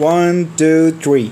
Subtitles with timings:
[0.00, 1.28] One, two, three.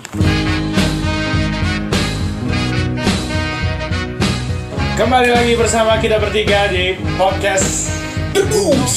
[4.92, 7.88] Kembali lagi bersama kita bertiga di podcast
[8.36, 8.94] The Booms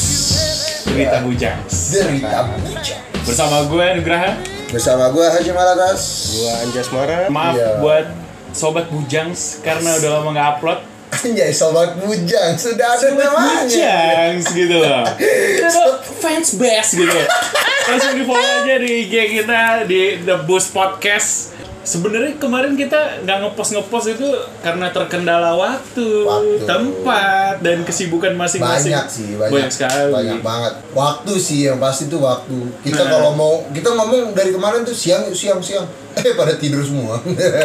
[0.83, 1.55] Cerita Bujang.
[1.87, 2.99] Derita Bujang.
[3.23, 4.35] Bersama gue Nugraha.
[4.67, 6.01] Bersama gue Haji Malakas.
[6.35, 7.19] Gua Anjas Mara.
[7.31, 7.69] Maaf Iya.
[7.79, 8.05] buat
[8.51, 10.79] Sobat Bujangs karena udah lama nggak upload.
[11.15, 12.59] Anjay Sobat Bujang.
[12.59, 13.63] Sudah ada namanya.
[13.63, 15.07] Bujangs gitu loh.
[16.23, 17.19] Fans base gitu
[17.91, 21.51] Langsung di follow aja di IG kita di The Boost Podcast
[21.81, 24.29] Sebenarnya kemarin kita nggak ngepost ngepost itu
[24.61, 26.61] karena terkendala waktu, Waktu.
[26.63, 28.93] tempat dan kesibukan masing-masing.
[28.93, 30.13] Banyak sih Banyak, sekali.
[30.13, 33.09] Banyak banget Waktu sih yang pasti itu waktu Kita Nah.
[33.09, 35.83] kalau mau Kita ngomong dari kemarin tuh siang siang siang
[36.21, 37.17] Eh pada tidur semua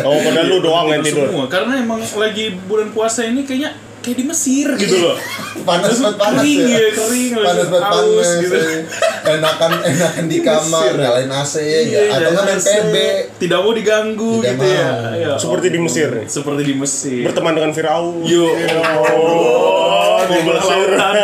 [0.02, 1.28] Oh, padahal lu doang yang tidur.
[1.28, 3.76] semua karena emang lagi bulan puasa ini kayaknya
[4.06, 5.18] kayak di Mesir gitu loh
[5.58, 8.80] Panas banget panas kering ya ya kering Panas banget panas gitu ya.
[9.26, 10.90] Enakan enakan di kamar.
[10.94, 12.68] Nyalain AC Iya, ya Atau nggak main AC.
[12.70, 12.94] PB
[13.36, 14.86] tidak mau diganggu Tidak gitu ya.
[14.86, 15.18] mau.
[15.18, 16.10] ya Seperti di Mesir.
[16.24, 18.22] seperti di Mesir Berteman dengan Firaun.
[18.22, 20.88] Yo, Oh, di Mobil Mesir.
[20.94, 21.14] lautan.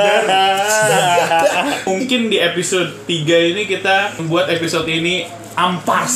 [1.89, 3.15] mungkin di episode 3
[3.49, 5.23] ini kita membuat episode ini
[5.55, 6.15] ampas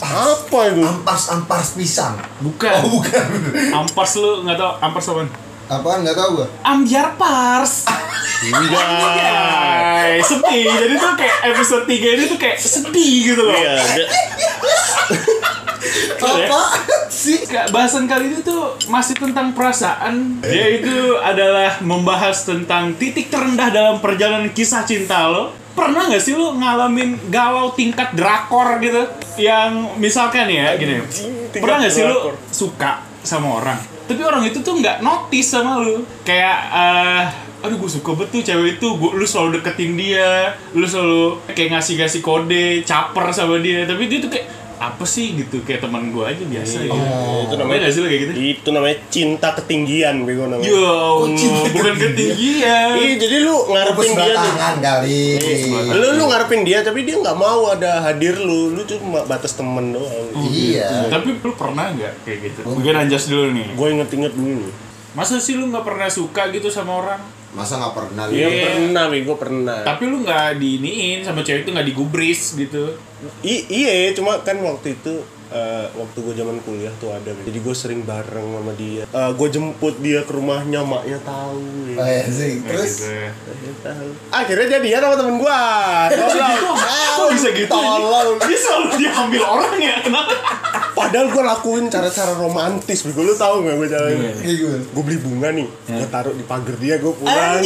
[0.00, 0.82] Apa itu?
[0.82, 3.24] Ampas ampas pisang bukan Oh bukan
[3.72, 5.22] ampas lu nggak tau ampas apa
[5.68, 7.88] Apaan nggak tahu gua ambiar pars
[8.52, 10.68] Anjay, sedih.
[10.68, 13.56] Jadi tuh kayak episode 3 ini tuh kayak sedih gitu loh.
[13.56, 13.80] Iya,
[16.24, 16.60] Apa
[17.12, 20.44] sih Kayak bahasan kali ini tuh masih tentang perasaan.
[20.44, 25.52] Yaitu adalah membahas tentang titik terendah dalam perjalanan kisah cinta lo.
[25.74, 29.08] Pernah gak sih lo ngalamin galau tingkat drakor gitu?
[29.40, 31.00] Yang misalkan ya gini.
[31.50, 33.93] Pernah gak sih lo suka sama orang?
[34.04, 36.04] Tapi orang itu tuh nggak notice sama lu.
[36.24, 37.24] Kayak eh
[37.64, 38.88] aduh gue suka betul cewek itu.
[39.00, 40.52] Gua, lu selalu deketin dia.
[40.76, 43.88] Lu selalu kayak ngasih-ngasih kode caper sama dia.
[43.88, 44.46] Tapi dia tuh kayak
[44.84, 48.06] apa sih gitu kayak teman gue aja biasa ya itu Pernah namanya nggak sih lo
[48.12, 50.68] kayak gitu itu namanya cinta ketinggian bego namanya.
[50.68, 52.88] Yo, Allah, cinta bukan ketinggian.
[53.00, 55.22] Iya, jadi lu ngarepin dia tangan kali
[55.96, 58.76] Lu lu ngarepin dia tapi dia nggak mau ada hadir lu.
[58.76, 60.28] Lu cuma batas temen doang.
[60.52, 62.60] Iya Tapi lu pernah nggak kayak gitu?
[62.68, 63.66] Mungkin anjas dulu nih.
[63.72, 64.68] Gue inget-inget dulu.
[65.14, 67.20] Masa sih lu nggak pernah suka gitu sama orang?
[67.54, 68.62] Masa nggak pernah Iya Iya.
[68.66, 69.78] pernah, bego pernah.
[69.86, 72.98] Tapi lu nggak diiniin sama cewek itu nggak digubris gitu.
[73.46, 75.14] I iya, cuma kan waktu itu
[75.46, 79.94] eh, waktu gue zaman kuliah tuh ada jadi gue sering bareng sama dia gue jemput
[79.98, 81.60] dia ke rumahnya maknya tahu
[81.94, 82.10] Oh ya.
[82.16, 83.06] iya sih Terus Gitu.
[83.06, 84.08] Maknya tahu.
[84.30, 85.58] akhirnya jadian sama temen gue
[87.14, 87.70] Kok bisa gitu?
[87.70, 89.96] Tolol Dia selalu diambil orang ya?
[90.00, 90.34] Kenapa?
[90.94, 94.84] padahal gue lakuin cara-cara romantis bego lu tahu gak gue caranya Kayak gimana?
[94.86, 97.58] gue beli bunga nih gue taruh di pagar dia gue pulang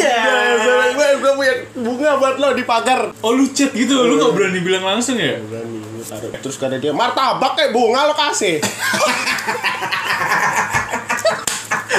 [0.91, 4.61] gue gue punya bunga buat lo di pagar Oh lu chat gitu, lu nggak berani
[4.61, 5.37] bilang langsung ya?
[5.41, 8.57] berani gue taruh terus kata dia martabak kayak bunga lo kasih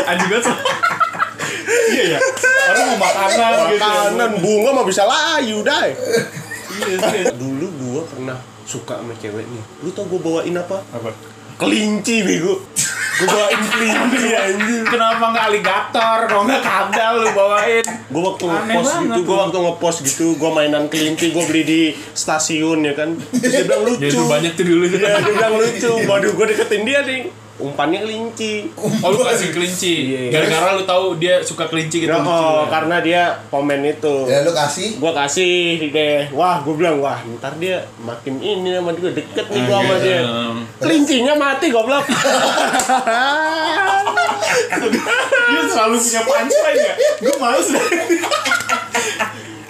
[0.02, 0.58] Anjing banget.
[1.92, 2.20] Iya ya.
[2.68, 3.78] Orang mau makanan gitu.
[3.78, 5.94] makanan bunga mah bisa layu dai
[6.72, 7.24] Iya sih.
[7.36, 11.10] dulu gua pernah suka sama cewek nih lu tau gua bawain apa Apa?
[11.58, 12.62] kelinci bego
[13.20, 16.18] gua bawain kelinci anjir Kenapa nggak aligator?
[16.26, 17.86] Kalau nggak kadal lu bawain.
[18.08, 19.42] gua waktu Aneh ngepost gitu gua lu.
[19.44, 21.82] waktu ngepost gitu gua mainan kelinci gua beli di
[22.14, 24.84] stasiun ya kan terus dia bilang lucu Ya itu banyak tuh dulu.
[24.88, 27.22] Iya, dia bilang lucu waduh gua deketin dia nih
[27.60, 29.94] umpannya kelinci Oh lu kasih kelinci.
[30.16, 30.22] Iya.
[30.32, 32.16] Gara-gara lu tahu dia suka kelinci gitu.
[32.16, 32.72] Oh, ya.
[32.72, 33.22] karena dia
[33.52, 38.40] komen itu Ya lu kasih gua kasih deh wah gua bilang wah ntar dia makin
[38.40, 40.20] ini sama dia deket nih gua sama dia
[40.80, 42.06] kelincinya mati goblok
[45.50, 46.94] Dia selalu punya punchline ya.
[47.22, 47.86] Gue males deh.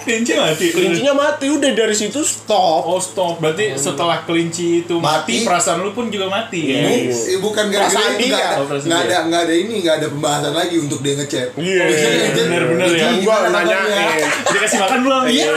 [0.09, 0.65] kelinci mati.
[0.69, 5.45] kelincinya mati udah dari situ stop Oh stop, berarti setelah kelinci itu mati, Mati.
[5.45, 6.89] perasaan lu pun juga mati ya?
[6.89, 7.13] Iya.
[7.29, 8.49] Eh, bukan gara-gara itu nggak dia.
[8.49, 8.97] ada, Oh, nggak dia.
[8.97, 11.47] ada nggak ada ini nggak ada pembahasan lagi untuk dia ngechat.
[11.53, 13.05] Iya, Biasanya ngechat, bener-bener ya.
[13.05, 15.21] "Ini gua nanyain kabarnya?" Dikasih makan belum?
[15.29, 15.53] Iya.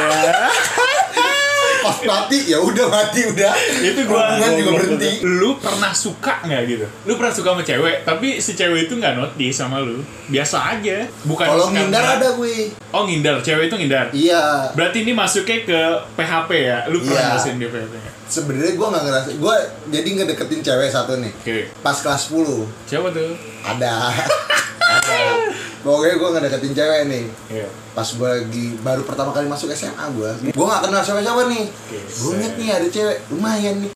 [1.82, 3.53] Pas mati ya udah mati udah.
[3.82, 5.11] Itu gua Hubungan juga berhenti.
[5.23, 6.87] Lu pernah suka nggak gitu?
[7.05, 10.00] Lu pernah suka sama cewek, tapi si cewek itu nggak notice sama lu.
[10.31, 11.05] Biasa aja.
[11.26, 12.70] Bukan Kalau ngindar ada gue.
[12.94, 14.06] Oh ngindar, cewek itu ngindar.
[14.14, 14.70] Iya.
[14.73, 15.81] Berarti ini masuknya ke
[16.14, 16.79] PHP ya?
[16.88, 17.52] Lu pernah Iya.
[17.52, 18.11] di PHP ya?
[18.32, 19.29] Sebenarnya gue nggak ngerasa.
[19.37, 19.56] Gue
[19.93, 21.32] jadi ngedeketin cewek satu nih.
[21.37, 21.69] Oke.
[21.84, 23.37] Pas kelas 10 Siapa tuh?
[23.62, 24.08] ada.
[24.96, 25.51] ada.
[25.82, 27.25] Pokoknya gue ngedeketin cewek nih.
[27.50, 27.67] Iya.
[27.93, 31.64] Pas gue lagi baru pertama kali masuk SMA gue, gue gak kenal siapa-siapa nih.
[31.93, 33.93] Gue ngeliat nih ada cewek lumayan nih.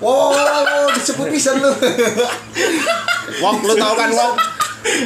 [0.00, 0.32] Wow,
[0.96, 1.72] disebut pisan lu.
[3.40, 4.34] Wok lu tau kan Wok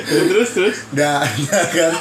[0.07, 1.93] terus terus Udah, udah kan.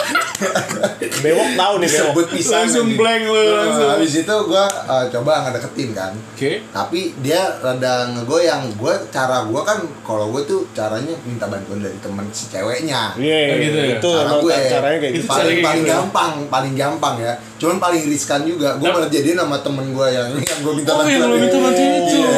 [1.19, 2.97] Bewok tahu nih Sebut pisang Langsung anjing.
[2.97, 3.87] blank lu, Nah, langsung.
[3.91, 6.11] Habis itu gua eh, coba ngedeketin kan.
[6.33, 6.51] Oke.
[6.67, 8.63] Tapi dia rada ngegoyang.
[8.75, 13.15] Gua cara gua kan kalau gua tuh caranya minta bantuan dari temen si ceweknya.
[13.15, 13.93] Iya, Oh, gitu ya?
[13.93, 15.29] itu cara gue caranya kayak Itu gitu.
[15.29, 15.91] paling paling gitu.
[15.91, 18.93] gampang paling gampang ya cuman paling riskan juga gue Nah.
[18.93, 22.19] malah jadian sama temen gue yang yang gue minta Oh, yang lu minta bantuin itu.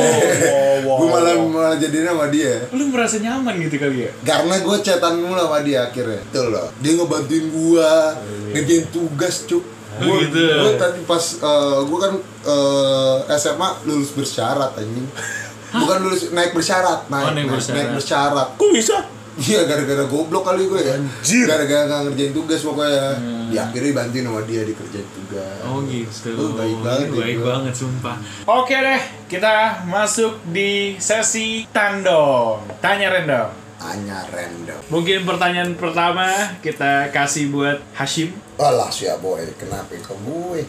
[0.86, 1.48] Wow, gue wow, malah wow.
[1.50, 4.12] malah sama dia Lu merasa nyaman gitu kali ya?
[4.22, 7.46] karena gue chatan mulu sama dia akhirnya betul loh dia ngebantuin
[7.86, 9.64] gue ngerjain tugas cuk
[9.96, 10.76] Oh, gue gitu.
[10.76, 11.24] tadi pas
[11.82, 15.08] gue kan eh, SMA lulus bersyarat anjing
[15.72, 17.76] bukan lulus naik bersyarat naik Oh, naik bersyarat.
[17.78, 18.98] naik bersyarat Kok bisa?
[19.36, 21.44] Iya gara-gara goblok kali gue ya Anjir.
[21.44, 23.20] Gara-gara gak ngerjain tugas pokoknya
[23.52, 26.28] Ya akhirnya dibantuin sama dia dikerjain tugas Oh gitu.
[26.34, 27.48] Lu baik banget Baik gua.
[27.54, 28.16] banget sumpah.
[28.46, 29.54] Oke deh, kita
[29.86, 32.64] masuk di sesi tandong.
[32.80, 33.48] Tanya random.
[33.76, 40.64] Tanya random Mungkin pertanyaan pertama kita kasih buat Hashim Alah siap boy Kenapa ke gue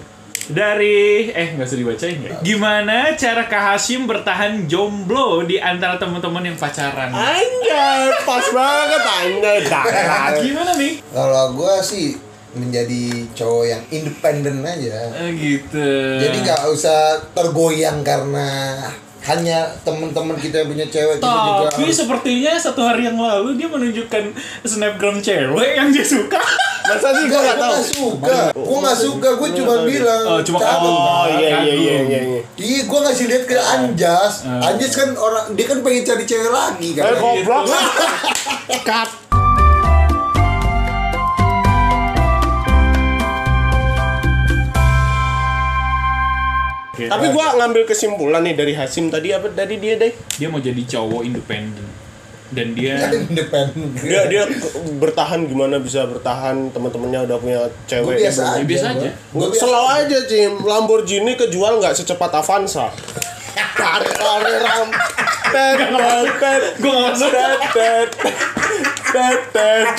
[0.46, 2.38] dari eh nggak usah dibacain ya.
[2.38, 7.10] Gimana cara Kak Hashim bertahan jomblo di antara teman-teman yang pacaran?
[7.10, 9.58] Anjay, pas banget anjay.
[10.46, 11.02] Gimana nih?
[11.02, 12.14] Kalau gue sih
[12.54, 15.90] menjadi cowok yang independen aja Eh, gitu.
[16.22, 18.78] Jadi nggak usah tergoyang karena
[19.26, 23.58] hanya teman-teman kita yang punya cewek kita juga Tapi harus sepertinya satu hari yang lalu
[23.58, 24.22] dia menunjukkan
[24.62, 26.38] snapgram cewek yang dia suka.
[26.86, 27.72] Masa sih gue Enggak, gak tau?
[27.74, 28.38] gak suka.
[28.54, 30.22] Gue gak suka, gue cuma bilang.
[30.30, 30.94] Oh, cuma kagum.
[30.94, 32.20] Oh iya iya iya iya.
[32.22, 32.40] iya.
[32.54, 34.46] Iya, gue ngasih lihat ke Anjas.
[34.46, 37.10] Anjas kan orang, dia kan pengen cari cewek lagi kan.
[37.10, 37.66] Eh goblok.
[38.86, 39.25] Cut.
[46.96, 47.04] Oke.
[47.06, 50.16] Tapi gua ngambil kesimpulan nih dari Hasim tadi apa tadi dia deh?
[50.32, 51.84] dia mau jadi cowok independen
[52.48, 52.96] dan dia
[53.26, 53.92] Independen.
[53.98, 54.42] Dia dia
[54.96, 58.16] bertahan gimana bisa bertahan teman-temannya udah punya Gue cewek.
[58.18, 58.64] biasa Ya, aja.
[58.64, 59.10] biasa aja.
[59.28, 59.60] Gua biasa.
[59.60, 62.88] Selalu aja Jim, Lamborghini kejual nggak secepat Avanza.
[63.76, 64.88] Tarik tarik ram.
[65.46, 66.62] Tet tet tet.
[66.78, 67.30] Gua nggak masuk.
[67.30, 68.10] Tet tet.
[69.06, 69.94] Tet tet.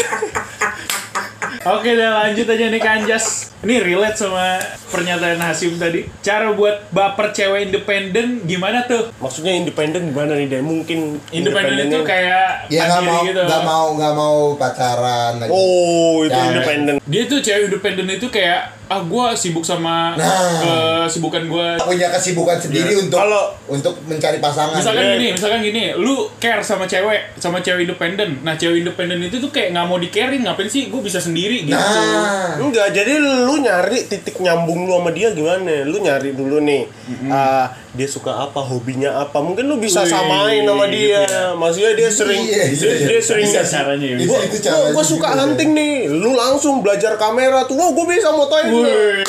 [1.68, 3.47] Oke, udah lanjut aja nih ke Anjas.
[3.58, 4.62] Ini relate sama
[4.94, 6.06] pernyataan Hasim tadi.
[6.22, 9.10] Cara buat baper cewek independen gimana tuh?
[9.18, 10.62] Maksudnya independen gimana nih deh?
[10.62, 13.42] Mungkin Independen itu kayak Ya nggak mandiri mau, gitu.
[13.42, 15.50] nggak mau, nggak mau pacaran lagi.
[15.50, 16.54] Oh, itu Ya.
[16.54, 16.96] independen.
[17.02, 21.04] Dia tuh cewek independen itu kayak ah gua sibuk sama Nah.
[21.04, 21.76] kesibukan gua.
[21.78, 24.76] Punya kesibukan sendiri untuk Kalau- untuk mencari pasangan.
[24.76, 25.14] Misalkan Iya.
[25.16, 28.40] gini, misalkan gini, lu care sama cewek, sama cewek independen.
[28.42, 30.88] Nah, cewek independen itu tuh kayak nggak mau di carein, ngapain sih?
[30.88, 31.76] Gue bisa sendiri gitu.
[31.76, 35.84] Nah, Enggak, jadi lu nyari titik nyambung lu sama dia gimana?
[35.84, 36.84] Lu nyari dulu nih.
[37.28, 37.68] ah,
[37.98, 39.42] dia suka apa, hobinya apa.
[39.42, 41.26] Mungkin lu bisa Wih, samain sama gitu dia.
[41.26, 41.44] ya.
[41.52, 43.08] Maksudnya dia sering Iya, iya, dia, iya.
[43.10, 44.16] dia sering Bisa caranya ya.
[44.16, 45.40] Itu- Gua, itu gua, caranya gua suka gitu.
[45.42, 45.94] hunting nih.
[46.08, 47.74] Lu langsung belajar kamera tuh.
[47.74, 48.70] Wah, gua bisa motoin.
[48.70, 49.26] Wih,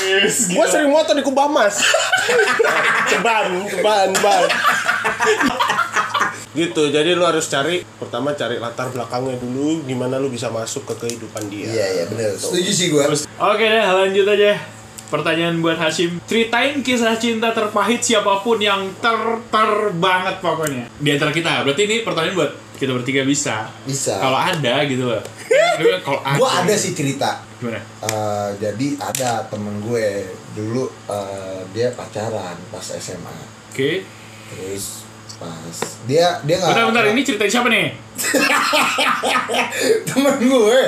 [0.52, 1.80] Gua sering moto di Kubah Mas.
[3.10, 4.44] ceban, ceban, ceban.
[6.50, 10.94] gitu jadi lu harus cari pertama cari latar belakangnya dulu gimana lu bisa masuk ke
[10.98, 12.34] kehidupan dia iya iya benar.
[12.34, 13.04] Setuju sih gue.
[13.38, 14.58] Oke deh, lanjut aja.
[15.08, 16.20] Pertanyaan buat Hashim.
[16.28, 19.16] Ceritain kisah cinta terpahit siapa pun yang ter
[19.48, 20.84] ter banget pokoknya.
[21.00, 21.64] Di antara kita.
[21.64, 23.72] Berarti ini pertanyaan buat kita bertiga bisa.
[23.88, 24.20] Bisa.
[24.20, 25.22] Kalau ada gitu loh.
[26.06, 26.36] Kalau ada.
[26.36, 27.40] Gue ada sih cerita.
[27.58, 27.80] Gimana?
[27.80, 33.38] Eh, jadi ada temen gue dulu eh, dia pacaran pas SMA.
[33.72, 34.04] Oke.
[34.52, 35.08] Terus
[35.40, 36.68] pas dia dia nggak.
[36.68, 37.04] Bentar, bentar.
[37.16, 38.07] Ini ceritain siapa nih?
[40.04, 40.80] Temen gue,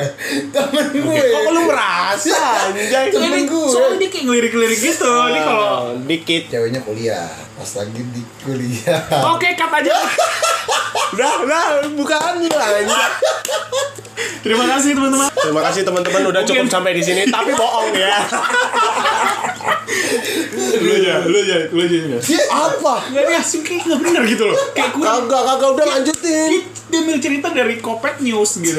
[0.51, 1.23] temen gue.
[1.23, 3.67] kok lu merasa anjay Temen Ini gue.
[3.67, 5.07] soalnya dia kayak ngelirik-ngelirik gitu.
[5.07, 5.65] Ini kalau...
[5.65, 9.01] Oh, dikit Ceweknya kuliah, pas lagi di kuliah.
[9.31, 9.95] Oke, cut aja.
[11.15, 12.87] udah udah bukan lu anjay
[14.41, 15.27] Terima kasih teman-teman.
[15.33, 18.15] terima kasih teman-teman udah cukup Mungkin- sampai di sini tapi bohong ya
[20.79, 21.97] Lu aja, lu aja, lu aja.
[22.21, 24.57] Dia apa Nggak, dia asing kayak nggak bener gitu loh.
[24.71, 28.79] Kayak kurang kagak kagak udah lanjutin dia, dia ambil cerita dari Kopet News gitu.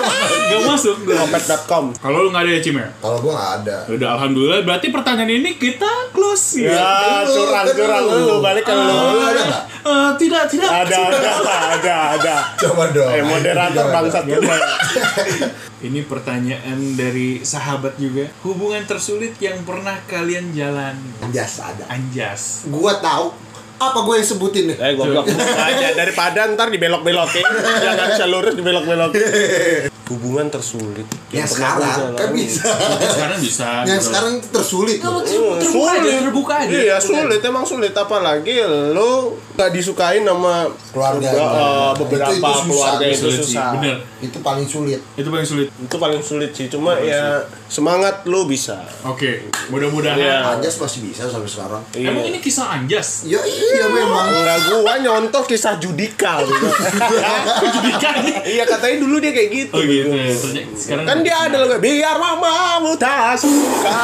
[0.50, 1.14] gak masuk gue.
[1.14, 2.88] kopet.com Kalau lu nggak ada ya Cim ya?
[2.98, 3.76] Kalau gue nggak ada.
[3.88, 6.72] Udah alhamdulillah berarti pertanyaan ini kita close ya.
[6.72, 6.92] ya
[7.24, 8.36] Lu, curang curang lu.
[8.40, 9.64] balik ke lu Lu ada nggak?
[9.80, 10.68] Eh, tidak, tidak.
[10.68, 11.30] ada ada
[11.72, 13.08] ada ada Coba dong.
[13.08, 14.24] eh moderator bangsat
[15.88, 18.28] Ini pertanyaan dari sahabat juga.
[18.44, 21.08] Hubungan tersulit yang pernah kalian jalani.
[21.24, 21.88] Anjas ada.
[21.88, 22.68] Anjas.
[22.68, 23.32] Gue tahu.
[23.80, 24.76] Apa gue yang sebutin nih?
[24.76, 25.24] Eh goblok
[25.72, 27.40] aja daripada ntar dibelok-belokin
[27.80, 31.06] jangan bisa lurus dibelok-belokin hubungan tersulit.
[31.30, 32.66] Yang Yang sekarang kan bisa.
[33.00, 34.06] Sekarang bisa yang gitu.
[34.06, 35.22] sekarang itu tersulit loh.
[35.22, 36.70] terbuka, terbuka aja terbuka aja.
[36.74, 37.92] Iya sulit emang sulit.
[37.92, 38.54] Apalagi
[38.90, 41.22] lo gak disukain sama Keluarga.
[41.22, 43.68] Be- eh, beberapa Itu- itu susah, keluarga itu itu sulit sih susah.
[43.72, 43.96] bener.
[44.20, 45.00] Itu paling sulit.
[45.14, 45.68] Itu paling sulit.
[45.70, 48.82] Itu paling sulit sih cuma ya semangat lo bisa.
[49.02, 50.18] oke mudah-mudahan.
[50.18, 50.36] Iya.
[50.50, 51.82] Anjas masih bisa sampai sekarang.
[51.92, 53.22] Emang ini kisah anjas?
[53.24, 54.26] Ya iya memang.
[54.28, 56.66] Enggak gua nyontoh kisah Judika gitu.
[57.76, 58.08] Judika
[58.42, 59.72] iya katanya dulu dia kayak gitu.
[59.72, 60.32] oh gitu ya.
[60.32, 63.98] Ternyata sekarang Kan dia ada logo biar mamamu tak suka.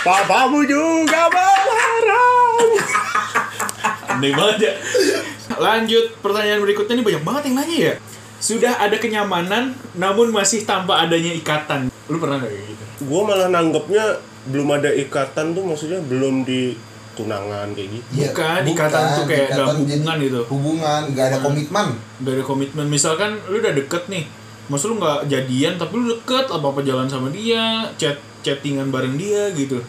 [0.00, 2.68] Papamu juga melarang.
[4.08, 4.72] Aneh banget ya.
[5.56, 7.94] Lanjut pertanyaan berikutnya nih banyak banget yang nanya ya.
[8.38, 11.90] Sudah ada kenyamanan namun masih tanpa adanya ikatan.
[12.06, 12.84] Lu pernah nggak kayak gitu?
[13.06, 14.04] Gua malah nanggepnya
[14.48, 16.72] belum ada ikatan tuh maksudnya belum di
[17.14, 18.06] tunangan kayak gitu.
[18.14, 20.40] Iya, Bukan, ikatan tuh kayak jadi hubungan gitu.
[20.46, 21.86] hubungan nggak ada komitmen
[22.22, 22.86] Gak ada komitmen.
[22.86, 24.24] Misalkan lu udah deket nih.
[24.68, 29.48] Maksud lu nggak jadian tapi lu deket apa-apa jalan sama dia, chat chattingan bareng dia
[29.52, 29.80] gitu.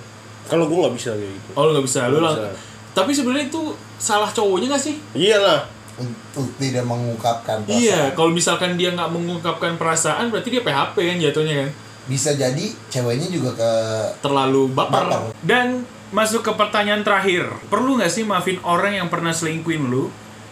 [0.48, 1.50] Kalau gua nggak bisa kayak gitu.
[1.54, 2.08] Oh lu nggak bisa.
[2.08, 2.68] Lu Nggak lang- bisa.
[2.90, 3.62] Tapi sebenarnya itu
[3.96, 4.96] salah cowoknya gak sih?
[5.14, 5.62] Iyalah.
[6.00, 7.76] untuk tidak mengungkapkan perasaan.
[7.76, 11.70] Iya, kalau misalkan dia nggak mengungkapkan perasaan berarti dia PHP kan jatuhnya kan.
[12.08, 13.72] bisa jadi ceweknya juga ke
[14.18, 15.06] terlalu baper.
[15.06, 15.36] Baper.
[15.44, 17.52] Dan masuk ke pertanyaan terakhir.
[17.68, 20.08] Perlu nggak sih maafin orang yang pernah selingkuhin lu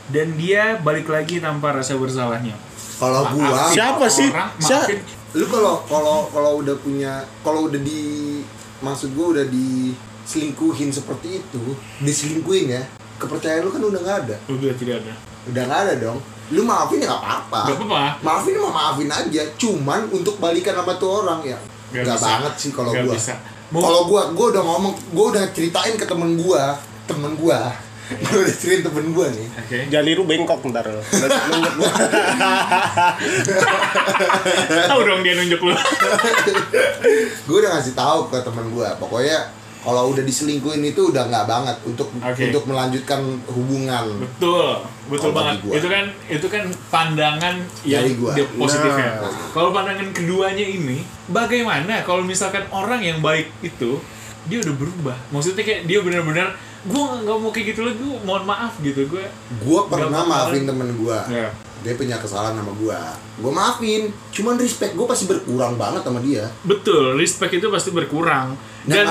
[0.07, 2.53] dan dia balik lagi tanpa rasa bersalahnya?
[2.97, 4.27] Kalau gua Siapa sih?
[4.27, 4.89] Orang, Siapa?
[5.33, 8.41] lu kalau kalau kalau udah punya kalau udah di
[8.79, 11.63] maksud gua udah diselingkuhin seperti itu
[11.99, 12.81] diselingkuhin ya
[13.15, 15.13] kepercayaan lu kan udah nggak ada Udah tidak ada.
[15.45, 18.01] udah nggak ada dong lu maafin ya nggak apa-apa Gak apa-apa.
[18.21, 22.15] maafin mah maafin aja cuman untuk balikan sama tuh orang ya bisa.
[22.15, 23.33] banget sih kalau gua bisa.
[23.67, 27.67] Kalau gua gua udah ngomong gua udah ceritain ke temen gua temen gua
[28.07, 29.77] gua udah ceritain temen gua nih Oke.
[29.87, 30.85] Jaliru bengkok ntar.
[30.87, 31.89] Nunjuk gua.
[34.87, 35.73] Tahu dong dia nunjuk lu.
[37.43, 39.37] gue udah ngasih tahu ke temen gue pokoknya
[39.79, 42.43] kalau udah diselingkuhin itu udah nggak banget untuk Oke.
[42.43, 45.63] untuk melanjutkan hubungan Betul, betul banget.
[45.63, 45.73] gua.
[45.79, 48.31] Itu kan itu kan pandangan yang Dari gua.
[48.35, 49.23] dia positifnya.
[49.23, 49.31] Nah.
[49.49, 53.95] Kalau pandangan keduanya ini, bagaimana kalau misalkan orang yang baik itu
[54.43, 55.15] dia udah berubah?
[55.31, 56.51] Maksudnya kayak dia benar-benar
[56.87, 59.25] gue nggak mau kayak gitu lagi, gua mohon maaf gitu gue.
[59.53, 61.51] gue pernah maafin temen gue Ya.
[61.77, 62.99] dia punya kesalahan sama gue
[63.37, 64.01] gue maafin
[64.31, 66.47] cuman respect gue pasti berkurang banget sama dia.
[66.61, 68.55] Betul, respect itu pasti berkurang.
[68.83, 69.07] Nah, dan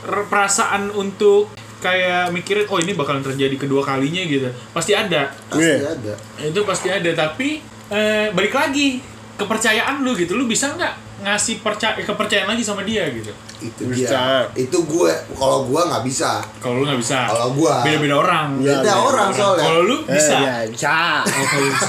[0.00, 4.46] r- perasaan untuk kayak mikirin oh ini bakalan terjadi kedua kalinya gitu.
[4.70, 5.30] Pasti ada.
[5.46, 5.92] Pasti Iya.
[5.92, 6.14] ada.
[6.40, 9.02] Itu pasti ada tapi eh, balik lagi
[9.34, 10.32] kepercayaan lu gitu.
[10.32, 13.34] Lu bisa nggak ngasih percaya kepercayaan lagi sama dia gitu.
[13.58, 14.06] Itu Bisa.
[14.08, 14.22] dia.
[14.54, 16.38] Itu gue kalau gue nggak bisa.
[16.58, 17.26] Kalau lu nggak bisa.
[17.26, 18.46] Kalau gua- beda-beda orang.
[18.56, 19.64] Beda beda orang soalnya.
[19.64, 20.94] Kalau lu bisa Eh, iya, bisa.
[21.22, 21.88] Kalau lu bisa.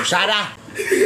[0.00, 0.46] Bisa dah.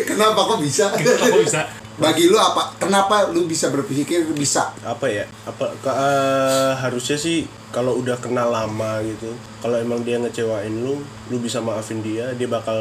[0.03, 0.87] kenapa kok bisa?
[0.93, 1.63] Kenapa kok bisa?
[1.99, 4.71] Bagi lu apa kenapa lu bisa berpikir bisa?
[4.81, 5.27] Apa ya?
[5.45, 10.97] Apa ke, eh, harusnya sih kalau udah kenal lama gitu kalau emang dia ngecewain lu
[11.29, 12.79] lu bisa maafin dia dia bakal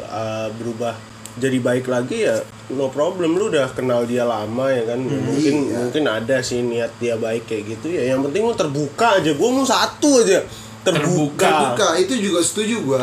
[0.00, 0.96] eh, berubah
[1.36, 2.36] jadi baik lagi ya
[2.72, 3.36] no problem.
[3.36, 4.98] Lu udah kenal dia lama ya kan?
[5.00, 5.76] Mungkin Iya.
[5.84, 8.16] mungkin ada sih niat dia baik kayak gitu ya.
[8.16, 9.30] Yang penting lu terbuka aja.
[9.36, 10.40] Gua mau satu aja.
[10.82, 11.88] Terbuka, terbuka.
[11.98, 13.00] Itu juga setuju gue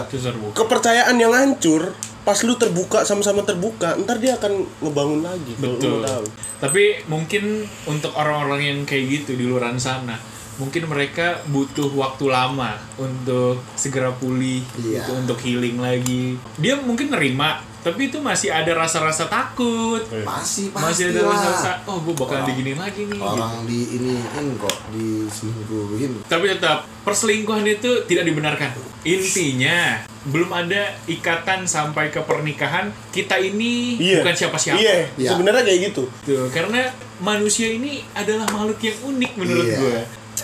[0.56, 1.92] kepercayaan yang hancur
[2.24, 6.00] pas lu terbuka sama-sama terbuka ntar dia akan ngebangun lagi Betul.
[6.00, 6.24] tahu.
[6.64, 10.16] Tapi mungkin untuk orang-orang yang kayak gitu di luar sana,
[10.56, 15.04] mungkin mereka butuh waktu lama untuk segera pulih, Iya.
[15.04, 16.40] gitu, untuk healing lagi.
[16.56, 20.00] Dia mungkin nerima, tapi itu masih ada rasa-rasa takut.
[20.18, 23.14] masih Masih pasti ada lah rasa-rasa, oh gue bakalan Orang- diginiin lagi nih.
[23.14, 23.28] gitu.
[23.28, 28.70] orang di iniin kok diselingkuhin Tapi tetap perselingkuhan itu tidak dibenarkan.
[29.04, 32.88] Intinya belum ada ikatan sampai ke pernikahan.
[33.10, 34.80] Kita ini bukan siapa-siapa.
[34.80, 35.30] iya Iya.
[35.30, 36.88] sebenarnya kayak gitu Tuh, karena
[37.20, 39.78] manusia ini adalah makhluk yang unik menurut Iya.
[39.78, 40.00] gue.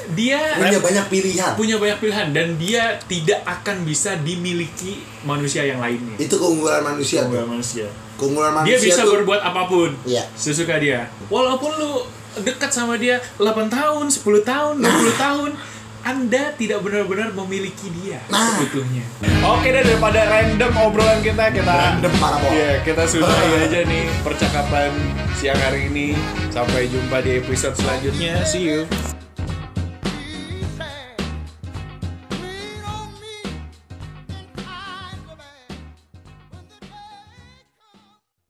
[0.10, 5.78] Dia punya banyak pilihan punya banyak pilihan dan dia tidak akan bisa dimiliki manusia yang
[5.78, 6.18] lainnya.
[6.18, 7.30] itu keunggulan manusia tuh.
[7.30, 7.88] Keunggulan manusia.
[8.16, 10.24] keunggulan Dia manusia bisa tuh berbuat apa pun Iya.
[10.34, 11.08] sesuka dia.
[11.28, 11.92] Walaupun lu
[12.40, 15.52] dekat sama dia 8 tahun, 10 tahun, 20 tahun,
[16.00, 18.56] anda tidak benar-benar memiliki dia Nah.
[18.56, 19.04] seutuhnya.
[19.42, 22.48] Oke deh daripada random obrolan kita kita Random parah, Bo.
[22.50, 24.90] Iya, kita sudahi aja nih percakapan
[25.34, 26.16] siang hari ini.
[26.50, 28.42] Sampai jumpa di episode selanjutnya.
[28.44, 29.19] See you.